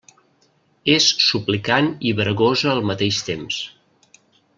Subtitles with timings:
[0.93, 3.61] És suplicant i bregosa al mateix temps.